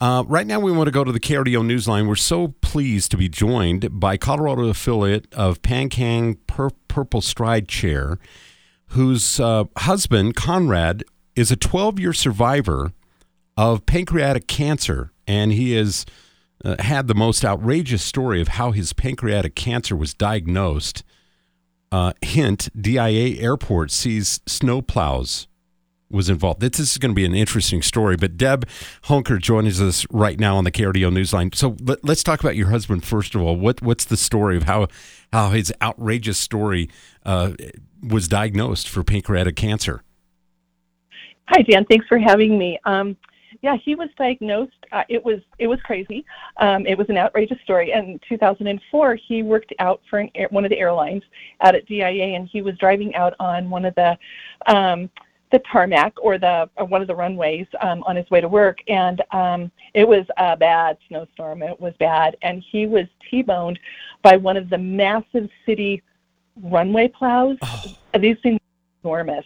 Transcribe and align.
Uh, 0.00 0.24
right 0.26 0.46
now, 0.46 0.58
we 0.58 0.72
want 0.72 0.86
to 0.86 0.92
go 0.92 1.04
to 1.04 1.12
the 1.12 1.20
KRDO 1.20 1.62
Newsline. 1.62 2.08
We're 2.08 2.16
so 2.16 2.54
pleased 2.62 3.10
to 3.10 3.18
be 3.18 3.28
joined 3.28 4.00
by 4.00 4.16
Colorado 4.16 4.66
affiliate 4.68 5.32
of 5.34 5.60
PanCan 5.60 6.38
Pur- 6.46 6.70
Purple 6.88 7.20
Stride 7.20 7.68
Chair, 7.68 8.18
whose 8.88 9.38
uh, 9.38 9.64
husband, 9.76 10.36
Conrad, 10.36 11.04
is 11.36 11.50
a 11.50 11.56
12 11.56 12.00
year 12.00 12.14
survivor 12.14 12.92
of 13.58 13.84
pancreatic 13.84 14.46
cancer. 14.46 15.12
And 15.26 15.52
he 15.52 15.72
has 15.72 16.06
uh, 16.64 16.76
had 16.78 17.06
the 17.06 17.14
most 17.14 17.44
outrageous 17.44 18.02
story 18.02 18.40
of 18.40 18.48
how 18.48 18.70
his 18.70 18.94
pancreatic 18.94 19.54
cancer 19.54 19.94
was 19.94 20.14
diagnosed. 20.14 21.04
Uh, 21.92 22.14
hint 22.22 22.70
DIA 22.80 23.38
Airport 23.42 23.90
sees 23.90 24.38
snowplows 24.46 25.46
was 26.10 26.28
involved. 26.28 26.60
This 26.60 26.78
is 26.78 26.98
going 26.98 27.12
to 27.12 27.14
be 27.14 27.24
an 27.24 27.34
interesting 27.34 27.82
story. 27.82 28.16
But 28.16 28.36
Deb 28.36 28.68
Honker 29.04 29.38
joins 29.38 29.80
us 29.80 30.06
right 30.10 30.38
now 30.38 30.56
on 30.56 30.64
the 30.64 30.72
KRDO 30.72 31.12
Newsline. 31.12 31.54
So 31.54 31.76
let, 31.80 32.08
us 32.08 32.22
talk 32.22 32.40
about 32.40 32.56
your 32.56 32.70
husband 32.70 33.04
first 33.04 33.34
of 33.34 33.42
all. 33.42 33.56
What 33.56 33.82
what's 33.82 34.04
the 34.04 34.16
story 34.16 34.56
of 34.56 34.64
how 34.64 34.88
how 35.32 35.50
his 35.50 35.72
outrageous 35.80 36.38
story 36.38 36.88
uh, 37.24 37.52
was 38.02 38.28
diagnosed 38.28 38.88
for 38.88 39.04
pancreatic 39.04 39.56
cancer? 39.56 40.02
Hi, 41.48 41.62
Dan. 41.62 41.84
Thanks 41.86 42.06
for 42.06 42.18
having 42.18 42.58
me. 42.58 42.78
Um, 42.84 43.16
yeah, 43.62 43.76
he 43.76 43.94
was 43.94 44.08
diagnosed. 44.16 44.72
Uh, 44.92 45.02
it 45.08 45.24
was 45.24 45.40
it 45.58 45.66
was 45.66 45.80
crazy. 45.82 46.24
Um, 46.56 46.86
it 46.86 46.96
was 46.96 47.08
an 47.08 47.18
outrageous 47.18 47.58
story. 47.62 47.92
In 47.92 48.18
2004, 48.28 49.16
he 49.16 49.42
worked 49.42 49.72
out 49.78 50.00
for 50.08 50.24
one 50.50 50.64
of 50.64 50.70
the 50.70 50.78
airlines 50.78 51.22
out 51.60 51.74
at 51.74 51.86
DIA, 51.86 52.36
and 52.36 52.48
he 52.48 52.62
was 52.62 52.76
driving 52.78 53.14
out 53.14 53.34
on 53.38 53.68
one 53.68 53.84
of 53.84 53.94
the 53.96 54.16
um, 54.66 55.10
the 55.52 55.60
tarmac 55.70 56.12
or 56.22 56.38
the 56.38 56.68
or 56.76 56.84
one 56.84 57.00
of 57.00 57.08
the 57.08 57.14
runways 57.14 57.66
um, 57.80 58.02
on 58.06 58.16
his 58.16 58.28
way 58.30 58.40
to 58.40 58.48
work, 58.48 58.78
and 58.88 59.22
um, 59.32 59.70
it 59.94 60.06
was 60.06 60.24
a 60.36 60.56
bad 60.56 60.96
snowstorm. 61.08 61.62
It 61.62 61.80
was 61.80 61.94
bad, 61.98 62.36
and 62.42 62.62
he 62.70 62.86
was 62.86 63.06
T-boned 63.28 63.78
by 64.22 64.36
one 64.36 64.56
of 64.56 64.70
the 64.70 64.78
massive 64.78 65.48
city 65.66 66.02
runway 66.62 67.08
plows. 67.08 67.56
Oh. 67.62 67.94
These 68.18 68.36
things 68.42 68.60
enormous. 69.02 69.44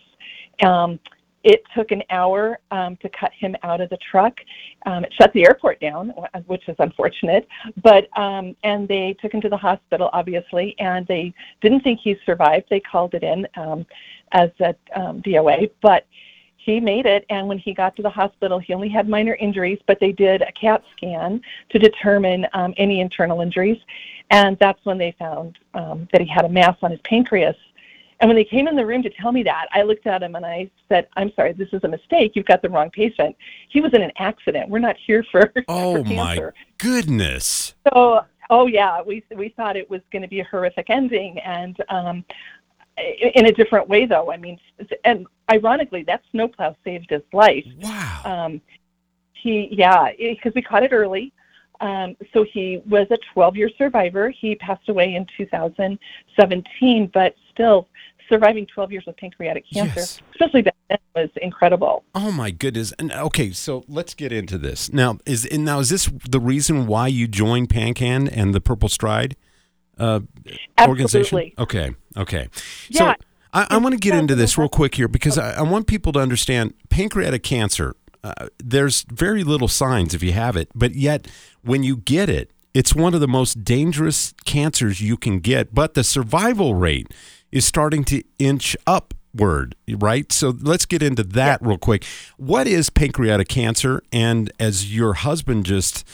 Um, 0.62 0.98
it 1.44 1.62
took 1.76 1.92
an 1.92 2.02
hour 2.10 2.58
um, 2.70 2.96
to 2.96 3.08
cut 3.10 3.30
him 3.32 3.54
out 3.62 3.80
of 3.80 3.90
the 3.90 3.98
truck. 4.10 4.34
Um, 4.86 5.04
it 5.04 5.12
shut 5.12 5.32
the 5.34 5.44
airport 5.44 5.78
down, 5.78 6.12
which 6.46 6.66
is 6.68 6.76
unfortunate. 6.78 7.46
But 7.82 8.08
um, 8.18 8.56
and 8.64 8.88
they 8.88 9.14
took 9.20 9.32
him 9.32 9.42
to 9.42 9.48
the 9.50 9.56
hospital, 9.56 10.10
obviously, 10.12 10.74
and 10.78 11.06
they 11.06 11.32
didn't 11.60 11.80
think 11.80 12.00
he 12.02 12.16
survived. 12.24 12.66
They 12.70 12.80
called 12.80 13.14
it 13.14 13.22
in 13.22 13.46
um, 13.56 13.86
as 14.32 14.50
a 14.60 14.74
um, 14.98 15.22
DOA, 15.22 15.70
but 15.82 16.06
he 16.56 16.80
made 16.80 17.04
it. 17.04 17.26
And 17.28 17.46
when 17.46 17.58
he 17.58 17.74
got 17.74 17.94
to 17.96 18.02
the 18.02 18.10
hospital, 18.10 18.58
he 18.58 18.72
only 18.72 18.88
had 18.88 19.06
minor 19.06 19.34
injuries, 19.34 19.78
but 19.86 20.00
they 20.00 20.12
did 20.12 20.40
a 20.40 20.52
CAT 20.52 20.82
scan 20.96 21.42
to 21.68 21.78
determine 21.78 22.46
um, 22.54 22.72
any 22.78 23.00
internal 23.00 23.42
injuries, 23.42 23.78
and 24.30 24.58
that's 24.58 24.82
when 24.84 24.96
they 24.96 25.14
found 25.18 25.58
um, 25.74 26.08
that 26.12 26.22
he 26.22 26.26
had 26.26 26.46
a 26.46 26.48
mass 26.48 26.76
on 26.82 26.90
his 26.90 27.00
pancreas 27.00 27.56
and 28.24 28.30
when 28.30 28.36
they 28.36 28.44
came 28.44 28.68
in 28.68 28.74
the 28.74 28.86
room 28.86 29.02
to 29.02 29.10
tell 29.10 29.32
me 29.32 29.42
that, 29.42 29.66
I 29.72 29.82
looked 29.82 30.06
at 30.06 30.22
him 30.22 30.34
and 30.34 30.46
I 30.46 30.70
said, 30.88 31.06
"I'm 31.14 31.30
sorry, 31.36 31.52
this 31.52 31.68
is 31.74 31.84
a 31.84 31.88
mistake. 31.88 32.32
You've 32.34 32.46
got 32.46 32.62
the 32.62 32.70
wrong 32.70 32.88
patient. 32.88 33.36
He 33.68 33.82
was 33.82 33.92
in 33.92 34.00
an 34.00 34.12
accident. 34.16 34.70
We're 34.70 34.78
not 34.78 34.96
here 34.96 35.22
for 35.30 35.52
oh 35.68 36.02
for 36.02 36.10
my 36.10 36.50
goodness." 36.78 37.74
So, 37.92 38.24
oh 38.48 38.66
yeah, 38.66 39.02
we 39.02 39.22
we 39.36 39.50
thought 39.50 39.76
it 39.76 39.90
was 39.90 40.00
going 40.10 40.22
to 40.22 40.28
be 40.28 40.40
a 40.40 40.44
horrific 40.44 40.88
ending, 40.88 41.38
and 41.40 41.76
um, 41.90 42.24
in 43.34 43.44
a 43.44 43.52
different 43.52 43.90
way 43.90 44.06
though. 44.06 44.32
I 44.32 44.38
mean, 44.38 44.58
and 45.04 45.26
ironically, 45.52 46.02
that 46.04 46.22
snowplow 46.30 46.76
saved 46.82 47.10
his 47.10 47.20
life. 47.34 47.66
Wow. 47.82 48.22
Um, 48.24 48.62
he 49.34 49.68
yeah, 49.70 50.12
because 50.18 50.54
we 50.54 50.62
caught 50.62 50.82
it 50.82 50.94
early. 50.94 51.30
Um, 51.80 52.16
so 52.32 52.44
he 52.44 52.80
was 52.88 53.06
a 53.10 53.18
12 53.32 53.56
year 53.56 53.70
survivor. 53.76 54.30
He 54.30 54.54
passed 54.54 54.88
away 54.88 55.14
in 55.16 55.26
2017, 55.36 57.10
but 57.12 57.34
still 57.52 57.88
surviving 58.28 58.66
12 58.66 58.92
years 58.92 59.04
with 59.06 59.16
pancreatic 59.16 59.64
cancer, 59.72 60.00
yes. 60.00 60.20
especially 60.32 60.62
back 60.62 60.76
then, 60.88 60.98
was 61.14 61.30
incredible. 61.40 62.04
Oh 62.14 62.32
my 62.32 62.50
goodness! 62.50 62.92
And 62.98 63.12
okay, 63.12 63.52
so 63.52 63.84
let's 63.88 64.14
get 64.14 64.32
into 64.32 64.58
this 64.58 64.92
now. 64.92 65.18
Is 65.26 65.44
and 65.46 65.64
now 65.64 65.80
is 65.80 65.90
this 65.90 66.10
the 66.28 66.40
reason 66.40 66.86
why 66.86 67.08
you 67.08 67.28
joined 67.28 67.68
PanCan 67.68 68.28
and 68.32 68.54
the 68.54 68.60
Purple 68.60 68.88
Stride 68.88 69.36
uh, 69.98 70.20
organization? 70.80 71.52
Okay, 71.58 71.94
okay. 72.16 72.48
Yeah. 72.88 72.98
So 72.98 73.24
I, 73.52 73.66
I 73.70 73.76
want 73.78 73.94
to 73.94 74.00
get 74.00 74.14
into 74.14 74.34
this 74.34 74.58
real 74.58 74.68
quick 74.68 74.94
here 74.94 75.08
because 75.08 75.38
I, 75.38 75.58
I 75.58 75.62
want 75.62 75.86
people 75.86 76.12
to 76.12 76.18
understand 76.18 76.74
pancreatic 76.90 77.42
cancer. 77.42 77.94
Uh, 78.22 78.48
there's 78.58 79.04
very 79.10 79.44
little 79.44 79.68
signs 79.68 80.14
if 80.14 80.22
you 80.22 80.32
have 80.32 80.56
it, 80.56 80.68
but 80.74 80.94
yet 80.94 81.28
when 81.62 81.82
you 81.82 81.96
get 81.96 82.28
it, 82.28 82.50
it's 82.72 82.94
one 82.94 83.14
of 83.14 83.20
the 83.20 83.28
most 83.28 83.62
dangerous 83.62 84.34
cancers 84.44 85.00
you 85.00 85.16
can 85.16 85.38
get, 85.38 85.72
but 85.72 85.94
the 85.94 86.02
survival 86.02 86.74
rate 86.74 87.06
is 87.54 87.64
starting 87.64 88.02
to 88.02 88.20
inch 88.40 88.76
upward, 88.84 89.76
right? 89.88 90.30
So 90.32 90.52
let's 90.60 90.84
get 90.84 91.02
into 91.02 91.22
that 91.22 91.62
yeah. 91.62 91.68
real 91.68 91.78
quick. 91.78 92.04
What 92.36 92.66
is 92.66 92.90
pancreatic 92.90 93.48
cancer? 93.48 94.02
And 94.12 94.52
as 94.58 94.94
your 94.94 95.14
husband 95.14 95.64
just, 95.64 96.06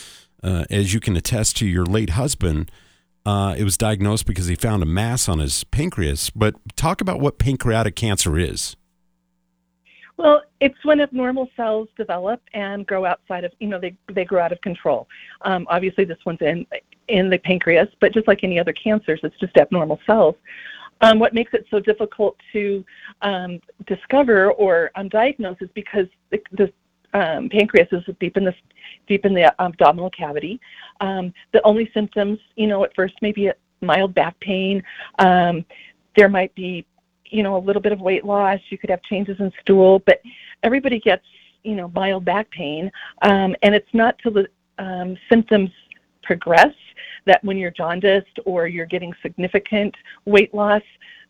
uh, 0.44 0.66
as 0.70 0.92
you 0.92 1.00
can 1.00 1.16
attest 1.16 1.56
to 1.56 1.66
your 1.66 1.86
late 1.86 2.10
husband, 2.10 2.70
uh, 3.24 3.54
it 3.56 3.64
was 3.64 3.78
diagnosed 3.78 4.26
because 4.26 4.46
he 4.46 4.54
found 4.54 4.82
a 4.82 4.86
mass 4.86 5.28
on 5.30 5.38
his 5.38 5.64
pancreas. 5.64 6.28
But 6.28 6.54
talk 6.76 7.00
about 7.00 7.20
what 7.20 7.38
pancreatic 7.38 7.96
cancer 7.96 8.38
is. 8.38 8.76
Well, 10.18 10.42
it's 10.60 10.84
when 10.84 11.00
abnormal 11.00 11.48
cells 11.56 11.88
develop 11.96 12.42
and 12.52 12.86
grow 12.86 13.06
outside 13.06 13.44
of, 13.44 13.52
you 13.60 13.68
know, 13.68 13.80
they, 13.80 13.96
they 14.12 14.26
grow 14.26 14.42
out 14.42 14.52
of 14.52 14.60
control. 14.60 15.08
Um, 15.40 15.66
obviously, 15.70 16.04
this 16.04 16.18
one's 16.26 16.42
in 16.42 16.66
in 17.08 17.30
the 17.30 17.38
pancreas, 17.38 17.88
but 18.00 18.12
just 18.12 18.28
like 18.28 18.44
any 18.44 18.60
other 18.60 18.72
cancers, 18.72 19.20
it's 19.22 19.36
just 19.40 19.56
abnormal 19.56 19.98
cells. 20.06 20.36
Um, 21.02 21.18
what 21.18 21.34
makes 21.34 21.54
it 21.54 21.66
so 21.70 21.80
difficult 21.80 22.36
to 22.52 22.84
um, 23.22 23.60
discover 23.86 24.52
or 24.52 24.90
um, 24.96 25.08
diagnose 25.08 25.56
is 25.60 25.70
because 25.74 26.06
the, 26.30 26.40
the 26.52 26.72
um, 27.12 27.48
pancreas 27.48 27.88
is 27.92 28.02
deep 28.20 28.36
in 28.36 28.44
the 28.44 28.54
deep 29.08 29.24
in 29.24 29.34
the 29.34 29.52
abdominal 29.60 30.10
cavity. 30.10 30.60
Um, 31.00 31.32
the 31.52 31.62
only 31.64 31.90
symptoms, 31.92 32.38
you 32.56 32.66
know, 32.66 32.84
at 32.84 32.94
first 32.94 33.14
may 33.22 33.32
be 33.32 33.50
mild 33.80 34.14
back 34.14 34.38
pain. 34.40 34.82
Um, 35.18 35.64
there 36.16 36.28
might 36.28 36.54
be 36.54 36.86
you 37.30 37.42
know, 37.42 37.56
a 37.56 37.58
little 37.58 37.82
bit 37.82 37.92
of 37.92 38.00
weight 38.00 38.24
loss. 38.24 38.58
You 38.70 38.78
could 38.78 38.90
have 38.90 39.02
changes 39.02 39.36
in 39.38 39.52
stool, 39.60 40.00
but 40.00 40.20
everybody 40.62 40.98
gets, 40.98 41.24
you 41.62 41.76
know, 41.76 41.88
mild 41.94 42.24
back 42.24 42.50
pain. 42.50 42.90
And 43.22 43.56
it's 43.62 43.92
not 43.92 44.18
till 44.18 44.32
the 44.32 44.48
symptoms 45.30 45.70
progress 46.22 46.74
that 47.26 47.42
when 47.44 47.56
you're 47.56 47.70
jaundiced 47.70 48.38
or 48.44 48.66
you're 48.66 48.86
getting 48.86 49.12
significant 49.22 49.94
weight 50.25 50.54
loss, 50.54 50.82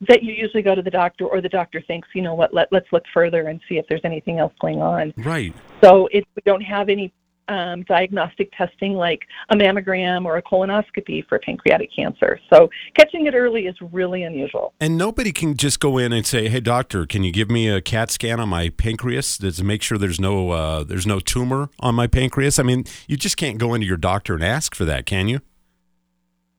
that 0.09 0.23
you 0.23 0.33
usually 0.33 0.62
go 0.62 0.75
to 0.75 0.83
the 0.83 0.91
doctor 0.91 1.27
or 1.27 1.41
the 1.41 1.49
doctor 1.49 1.81
thinks, 1.83 2.09
you 2.15 2.23
know 2.23 2.34
what, 2.34 2.55
let, 2.55 2.69
let's 2.73 2.87
look 2.93 3.05
further 3.12 3.49
and 3.49 3.61
see 3.69 3.77
if 3.77 3.87
there's 3.89 4.00
anything 4.05 4.39
else 4.39 4.53
going 4.61 4.81
on. 4.81 5.12
Right. 5.19 5.55
So 5.83 6.09
if 6.12 6.25
we 6.34 6.43
don't 6.45 6.62
have 6.62 6.89
any 6.89 7.12
um, 7.50 7.83
diagnostic 7.83 8.50
testing 8.56 8.95
like 8.95 9.27
a 9.50 9.56
mammogram 9.56 10.25
or 10.25 10.37
a 10.37 10.43
colonoscopy 10.43 11.27
for 11.29 11.39
pancreatic 11.41 11.91
cancer. 11.95 12.39
So 12.49 12.71
catching 12.95 13.27
it 13.27 13.34
early 13.34 13.67
is 13.67 13.75
really 13.93 14.23
unusual. 14.23 14.73
And 14.81 14.97
nobody 14.97 15.33
can 15.33 15.56
just 15.56 15.81
go 15.81 15.99
in 15.99 16.12
and 16.12 16.25
say, 16.25 16.49
"Hey, 16.49 16.61
doctor, 16.61 17.06
can 17.06 17.25
you 17.25 17.33
give 17.33 17.50
me 17.50 17.69
a 17.69 17.81
CAT 17.81 18.11
scan 18.11 18.39
on 18.39 18.49
my 18.49 18.69
pancreas 18.69 19.37
to 19.39 19.65
make 19.65 19.83
sure 19.83 19.99
there's 19.99 20.21
no 20.21 20.50
uh, 20.50 20.84
there's 20.84 21.06
no 21.06 21.19
tumor 21.19 21.71
on 21.81 21.95
my 21.95 22.06
pancreas?" 22.06 22.59
I 22.59 22.62
mean, 22.62 22.84
you 23.09 23.17
just 23.17 23.37
can't 23.37 23.59
go 23.59 23.75
into 23.75 23.87
your 23.87 23.97
doctor 23.97 24.34
and 24.34 24.45
ask 24.45 24.75
for 24.75 24.84
that, 24.84 25.05
can 25.05 25.27
you? 25.27 25.41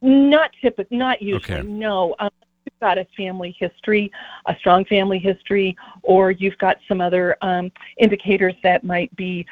Not 0.01 0.51
typically, 0.61 0.97
not 0.97 1.21
usually. 1.21 1.59
Okay. 1.59 1.67
No. 1.67 2.15
Um, 2.19 2.29
you've 2.65 2.79
got 2.79 2.97
a 2.97 3.05
family 3.15 3.55
history, 3.59 4.11
a 4.45 4.55
strong 4.59 4.85
family 4.85 5.19
history, 5.19 5.75
or 6.03 6.31
you've 6.31 6.57
got 6.57 6.77
some 6.87 7.01
other 7.01 7.37
um, 7.41 7.71
indicators 7.97 8.55
that 8.63 8.83
might 8.83 9.15
be 9.15 9.45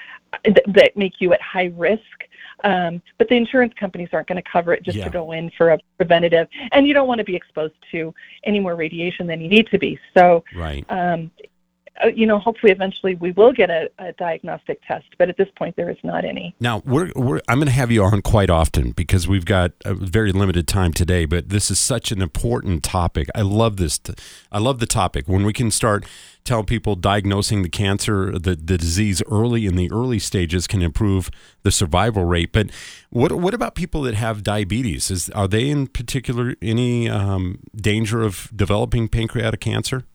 that 0.44 0.92
make 0.96 1.14
you 1.20 1.34
at 1.34 1.42
high 1.42 1.72
risk. 1.76 2.02
Um, 2.64 3.02
but 3.18 3.30
the 3.30 3.36
insurance 3.36 3.74
companies 3.80 4.10
aren't 4.12 4.28
going 4.28 4.42
to 4.42 4.50
cover 4.50 4.74
it 4.74 4.84
just 4.84 4.98
yeah. 4.98 5.06
to 5.06 5.10
go 5.10 5.32
in 5.32 5.50
for 5.58 5.72
a 5.72 5.80
preventative, 5.98 6.48
and 6.72 6.88
you 6.88 6.94
don't 6.94 7.08
want 7.08 7.20
to 7.20 7.24
be 7.24 7.36
exposed 7.36 7.76
to 7.92 8.14
any 8.44 8.60
more 8.60 8.76
radiation 8.76 9.28
than 9.28 9.40
you 9.40 9.48
need 9.48 9.68
to 9.68 9.80
be. 9.80 9.98
So, 10.14 10.44
right. 10.56 10.86
Um, 10.90 11.32
uh, 11.40 11.48
you 12.08 12.26
know, 12.26 12.40
hopefully 12.40 12.72
eventually 12.72 13.16
we 13.16 13.32
will 13.32 13.52
get 13.52 13.70
a, 13.70 13.90
a, 14.00 14.14
diagnostic 14.14 14.82
test, 14.88 15.06
but 15.18 15.30
at 15.30 15.38
this 15.38 15.50
point 15.58 15.76
there 15.76 15.90
is 15.90 15.98
not 16.04 16.26
any. 16.26 16.56
Now, 16.60 16.82
we're, 16.86 17.12
we're 17.16 17.42
I'm 17.48 17.58
going 17.58 17.68
to 17.68 17.74
have 17.74 17.92
you 17.92 18.04
on 18.04 18.22
quite 18.22 18.50
often 18.50 18.92
because 18.92 19.28
we've 19.28 19.46
got 19.46 19.72
a 19.86 19.94
very 19.94 20.32
limited 20.32 20.68
time 20.68 20.94
today, 20.94 21.26
but 21.26 21.50
this 21.50 21.70
is 21.70 21.80
such 21.80 22.12
an 22.12 22.22
important 22.22 22.84
topic. 22.84 23.28
I 23.36 23.42
love 23.42 23.78
this. 23.78 24.00
I 24.52 24.60
love 24.60 24.80
the 24.80 24.86
topic 24.86 25.28
when 25.28 25.44
we 25.44 25.54
can 25.54 25.72
start 25.72 26.06
telling 26.46 26.66
people 26.66 26.96
diagnosing 26.96 27.62
the 27.62 27.70
cancer, 27.70 28.32
the, 28.32 28.56
the 28.56 28.78
disease 28.78 29.22
early 29.30 29.66
in 29.66 29.76
the 29.76 29.92
early 29.92 30.20
stages 30.20 30.68
can 30.68 30.82
improve 30.82 31.30
the 31.64 31.72
survival 31.72 32.24
rate. 32.24 32.52
But 32.52 32.72
what 33.10 33.32
what 33.34 33.54
about 33.54 33.76
people 33.76 34.02
that 34.04 34.16
have 34.16 34.44
diabetes? 34.44 35.12
Is 35.12 35.30
are 35.32 35.48
they 35.48 35.70
in 35.70 35.88
particular 35.88 36.56
any 36.62 37.10
um, 37.10 37.60
danger 37.76 38.22
of 38.22 38.50
developing 38.56 39.08
pancreatic 39.08 39.60
cancer? 39.60 40.06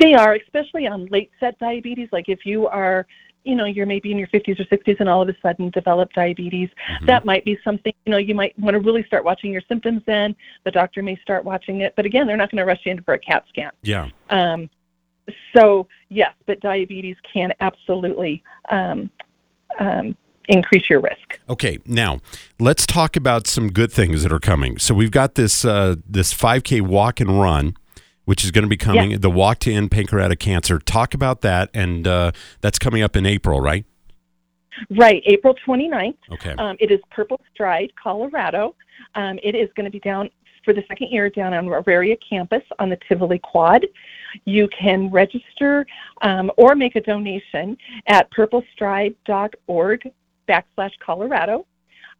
They 0.00 0.14
are, 0.14 0.34
especially 0.34 0.86
on 0.86 1.06
late 1.06 1.30
set 1.38 1.58
diabetes. 1.58 2.08
Like 2.12 2.28
if 2.28 2.44
you 2.44 2.66
are 2.66 3.06
you 3.44 3.54
know 3.54 3.64
you're 3.64 3.86
maybe 3.86 4.10
in 4.10 4.18
your 4.18 4.26
50s 4.28 4.58
or 4.58 4.64
60s 4.64 4.98
and 4.98 5.08
all 5.08 5.22
of 5.22 5.28
a 5.28 5.36
sudden 5.40 5.70
develop 5.70 6.12
diabetes, 6.12 6.68
that 7.06 7.24
might 7.24 7.44
be 7.44 7.58
something 7.62 7.92
you 8.04 8.10
know 8.10 8.18
you 8.18 8.34
might 8.34 8.58
want 8.58 8.74
to 8.74 8.80
really 8.80 9.04
start 9.04 9.24
watching 9.24 9.52
your 9.52 9.62
symptoms. 9.68 10.02
Then 10.06 10.34
the 10.64 10.70
doctor 10.70 11.02
may 11.02 11.16
start 11.16 11.44
watching 11.44 11.80
it, 11.82 11.94
but 11.96 12.04
again, 12.04 12.26
they're 12.26 12.36
not 12.36 12.50
going 12.50 12.58
to 12.58 12.64
rush 12.64 12.80
you 12.84 12.92
in 12.92 13.02
for 13.02 13.14
a 13.14 13.18
CAT 13.18 13.44
scan. 13.48 13.70
Yeah. 13.82 14.08
Um, 14.30 14.68
so 15.56 15.86
yes, 16.08 16.34
but 16.46 16.60
diabetes 16.60 17.16
can 17.32 17.52
absolutely 17.60 18.42
um, 18.70 19.10
um, 19.78 20.16
increase 20.48 20.88
your 20.88 21.00
risk. 21.00 21.40
Okay, 21.48 21.78
now 21.86 22.20
let's 22.58 22.86
talk 22.86 23.16
about 23.16 23.46
some 23.46 23.72
good 23.72 23.92
things 23.92 24.22
that 24.22 24.32
are 24.32 24.40
coming. 24.40 24.78
So 24.78 24.94
we've 24.94 25.10
got 25.10 25.34
this 25.34 25.64
uh, 25.64 25.96
this 26.08 26.34
5K 26.34 26.82
walk 26.82 27.20
and 27.20 27.40
run, 27.40 27.76
which 28.26 28.44
is 28.44 28.50
going 28.50 28.64
to 28.64 28.68
be 28.68 28.76
coming. 28.76 29.12
Yeah. 29.12 29.18
The 29.18 29.30
walk 29.30 29.60
to 29.60 29.72
end 29.72 29.90
pancreatic 29.90 30.38
cancer. 30.38 30.78
Talk 30.78 31.14
about 31.14 31.40
that, 31.40 31.70
and 31.72 32.06
uh, 32.06 32.32
that's 32.60 32.78
coming 32.78 33.02
up 33.02 33.16
in 33.16 33.24
April, 33.24 33.60
right? 33.60 33.86
Right, 34.90 35.22
April 35.24 35.54
29th. 35.66 36.18
Okay. 36.32 36.54
Um, 36.58 36.76
it 36.78 36.90
is 36.90 37.00
Purple 37.10 37.40
Stride, 37.54 37.92
Colorado. 38.00 38.74
Um, 39.14 39.38
it 39.42 39.54
is 39.54 39.70
going 39.74 39.86
to 39.86 39.90
be 39.90 40.00
down 40.00 40.28
for 40.64 40.74
the 40.74 40.82
second 40.88 41.10
year 41.10 41.30
down 41.30 41.54
on 41.54 41.66
Auraria 41.68 42.16
campus 42.28 42.62
on 42.78 42.90
the 42.90 42.98
Tivoli 43.08 43.38
Quad. 43.38 43.86
You 44.44 44.68
can 44.68 45.10
register 45.10 45.86
um, 46.22 46.50
or 46.56 46.74
make 46.74 46.96
a 46.96 47.00
donation 47.00 47.78
at 48.08 48.28
purplestride.org 48.32 50.10
backslash 50.48 50.90
Colorado, 51.04 51.66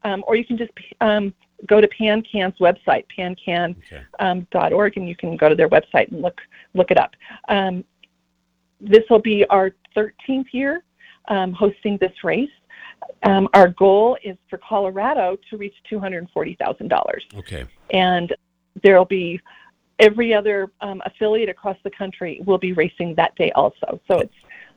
um, 0.04 0.24
or 0.26 0.36
you 0.36 0.44
can 0.44 0.56
just 0.56 0.70
um, 1.00 1.34
go 1.66 1.80
to 1.80 1.88
PanCan's 1.88 2.58
website, 2.58 3.04
pancan.org, 3.16 3.76
Okay. 3.86 4.02
um, 4.20 4.46
dot 4.50 4.72
org, 4.72 4.96
and 4.96 5.08
you 5.08 5.16
can 5.16 5.36
go 5.36 5.48
to 5.48 5.54
their 5.54 5.68
website 5.68 6.10
and 6.12 6.20
look 6.22 6.40
look 6.74 6.90
it 6.90 6.98
up. 6.98 7.12
Um, 7.48 7.84
this 8.80 9.04
will 9.08 9.20
be 9.20 9.44
our 9.46 9.72
13th 9.96 10.52
year 10.52 10.82
um, 11.28 11.52
hosting 11.52 11.96
this 11.98 12.12
race. 12.22 12.50
Um, 13.22 13.48
our 13.54 13.68
goal 13.68 14.18
is 14.22 14.36
for 14.50 14.58
Colorado 14.58 15.36
to 15.50 15.56
reach 15.56 15.74
$240,000, 15.90 17.02
Okay. 17.38 17.64
and 17.90 18.34
there 18.82 18.98
will 18.98 19.04
be 19.06 19.40
every 19.98 20.34
other 20.34 20.70
um, 20.82 21.00
affiliate 21.06 21.48
across 21.48 21.76
the 21.84 21.90
country 21.90 22.42
will 22.44 22.58
be 22.58 22.72
racing 22.74 23.14
that 23.14 23.34
day 23.36 23.50
also. 23.52 23.98
So 24.08 24.18
it's 24.18 24.34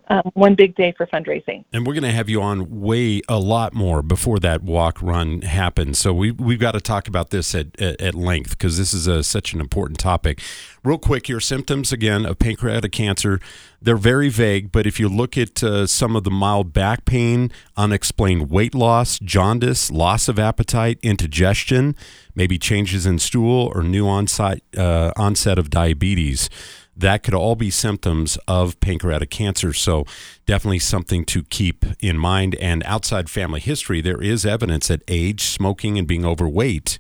um, 0.09 0.23
one 0.33 0.56
big 0.56 0.75
day 0.75 0.94
for 0.97 1.06
fundraising. 1.06 1.63
And 1.71 1.85
we're 1.85 1.94
going 1.94 2.03
to 2.03 2.11
have 2.11 2.29
you 2.29 2.41
on 2.41 2.81
way 2.81 3.21
a 3.29 3.38
lot 3.38 3.73
more 3.73 4.01
before 4.01 4.39
that 4.39 4.63
walk 4.63 5.01
run 5.01 5.41
happens. 5.41 6.00
So 6.00 6.13
we 6.13 6.31
we've 6.31 6.59
got 6.59 6.71
to 6.71 6.81
talk 6.81 7.07
about 7.07 7.29
this 7.29 7.53
at 7.53 7.79
at, 7.79 8.01
at 8.01 8.15
length 8.15 8.51
because 8.51 8.77
this 8.77 8.94
is 8.94 9.07
a, 9.07 9.23
such 9.23 9.53
an 9.53 9.59
important 9.59 10.00
topic. 10.00 10.41
Real 10.83 10.97
quick, 10.97 11.29
your 11.29 11.39
symptoms 11.39 11.91
again 11.91 12.25
of 12.25 12.39
pancreatic 12.39 12.91
cancer. 12.91 13.39
They're 13.81 13.95
very 13.95 14.27
vague, 14.27 14.73
but 14.73 14.85
if 14.85 15.00
you 15.00 15.07
look 15.07 15.38
at 15.38 15.63
uh, 15.63 15.88
some 15.88 16.17
of 16.17 16.25
the 16.25 16.31
mild 16.31 16.73
back 16.73 17.06
pain, 17.06 17.50
unexplained 17.77 18.50
weight 18.50 18.75
loss, 18.75 19.19
jaundice, 19.19 19.89
loss 19.89 20.27
of 20.27 20.38
appetite, 20.38 21.00
indigestion, 21.01 21.95
maybe 22.35 22.57
changes 22.57 23.06
in 23.06 23.19
stool 23.19 23.71
or 23.73 23.83
new 23.83 24.06
onset 24.06 24.61
uh, 24.77 25.11
onset 25.15 25.57
of 25.57 25.69
diabetes 25.69 26.50
that 26.99 27.23
could 27.23 27.33
all 27.33 27.55
be 27.55 27.69
symptoms 27.69 28.37
of 28.47 28.79
pancreatic 28.79 29.29
cancer. 29.29 29.73
So, 29.73 30.05
definitely 30.45 30.79
something 30.79 31.25
to 31.25 31.43
keep 31.43 31.85
in 31.99 32.17
mind. 32.17 32.55
And 32.55 32.83
outside 32.83 33.29
family 33.29 33.59
history, 33.59 34.01
there 34.01 34.21
is 34.21 34.45
evidence 34.45 34.89
that 34.89 35.01
age, 35.07 35.43
smoking, 35.43 35.97
and 35.97 36.07
being 36.07 36.25
overweight, 36.25 36.99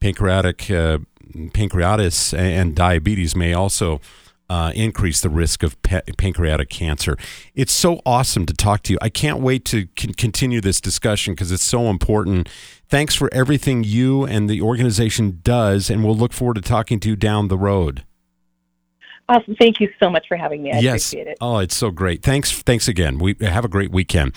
pancreatic 0.00 0.70
uh, 0.70 0.98
pancreatitis, 1.32 2.36
and 2.36 2.74
diabetes 2.74 3.34
may 3.34 3.52
also. 3.52 4.00
Uh, 4.48 4.72
increase 4.74 5.20
the 5.20 5.28
risk 5.28 5.62
of 5.62 5.80
pa- 5.82 6.00
pancreatic 6.18 6.68
cancer. 6.68 7.16
It's 7.54 7.72
so 7.72 8.00
awesome 8.04 8.46
to 8.46 8.52
talk 8.52 8.82
to 8.82 8.92
you. 8.92 8.98
I 9.00 9.08
can't 9.08 9.38
wait 9.38 9.64
to 9.66 9.86
con- 9.96 10.12
continue 10.14 10.60
this 10.60 10.80
discussion 10.80 11.34
because 11.34 11.52
it's 11.52 11.62
so 11.62 11.88
important. 11.88 12.48
Thanks 12.88 13.14
for 13.14 13.32
everything 13.32 13.84
you 13.84 14.24
and 14.24 14.50
the 14.50 14.60
organization 14.60 15.38
does, 15.44 15.88
and 15.88 16.02
we'll 16.02 16.16
look 16.16 16.32
forward 16.32 16.54
to 16.54 16.62
talking 16.62 16.98
to 16.98 17.10
you 17.10 17.14
down 17.14 17.46
the 17.46 17.56
road. 17.56 18.02
Awesome. 19.30 19.54
Thank 19.54 19.78
you 19.78 19.88
so 20.02 20.10
much 20.10 20.26
for 20.26 20.36
having 20.36 20.64
me. 20.64 20.72
I 20.72 20.80
yes. 20.80 21.06
appreciate 21.06 21.30
it. 21.30 21.38
Oh, 21.40 21.58
it's 21.58 21.76
so 21.76 21.92
great. 21.92 22.20
Thanks. 22.20 22.50
Thanks 22.62 22.88
again. 22.88 23.18
We 23.18 23.36
have 23.40 23.64
a 23.64 23.68
great 23.68 23.92
weekend. 23.92 24.34